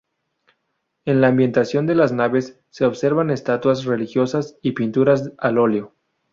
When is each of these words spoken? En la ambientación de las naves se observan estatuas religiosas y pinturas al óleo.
En 1.05 1.21
la 1.21 1.27
ambientación 1.27 1.85
de 1.85 1.93
las 1.93 2.11
naves 2.11 2.59
se 2.71 2.85
observan 2.85 3.29
estatuas 3.29 3.85
religiosas 3.85 4.57
y 4.63 4.71
pinturas 4.71 5.31
al 5.37 5.59
óleo. 5.59 5.93